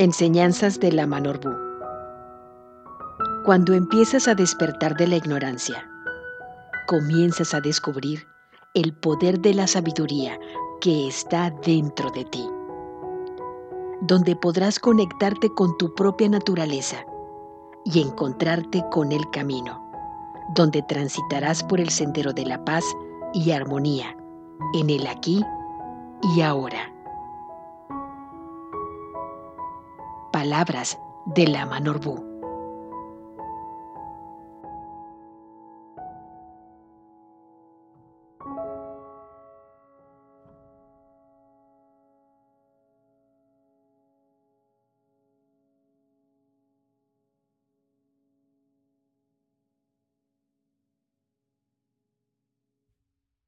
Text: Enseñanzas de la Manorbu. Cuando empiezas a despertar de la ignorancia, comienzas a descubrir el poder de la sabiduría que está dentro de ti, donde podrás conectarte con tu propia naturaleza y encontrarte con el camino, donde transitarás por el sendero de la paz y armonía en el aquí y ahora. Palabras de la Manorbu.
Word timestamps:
Enseñanzas 0.00 0.78
de 0.78 0.92
la 0.92 1.08
Manorbu. 1.08 1.50
Cuando 3.44 3.74
empiezas 3.74 4.28
a 4.28 4.36
despertar 4.36 4.96
de 4.96 5.08
la 5.08 5.16
ignorancia, 5.16 5.90
comienzas 6.86 7.52
a 7.52 7.60
descubrir 7.60 8.24
el 8.74 8.94
poder 8.94 9.40
de 9.40 9.54
la 9.54 9.66
sabiduría 9.66 10.38
que 10.80 11.08
está 11.08 11.50
dentro 11.66 12.12
de 12.12 12.24
ti, 12.26 12.48
donde 14.02 14.36
podrás 14.36 14.78
conectarte 14.78 15.52
con 15.54 15.76
tu 15.78 15.92
propia 15.96 16.28
naturaleza 16.28 17.04
y 17.84 18.00
encontrarte 18.00 18.84
con 18.92 19.10
el 19.10 19.28
camino, 19.30 19.82
donde 20.54 20.80
transitarás 20.82 21.64
por 21.64 21.80
el 21.80 21.88
sendero 21.88 22.32
de 22.32 22.46
la 22.46 22.64
paz 22.64 22.84
y 23.34 23.50
armonía 23.50 24.16
en 24.74 24.90
el 24.90 25.08
aquí 25.08 25.44
y 26.36 26.40
ahora. 26.42 26.97
Palabras 30.38 30.96
de 31.26 31.48
la 31.48 31.66
Manorbu. 31.66 32.27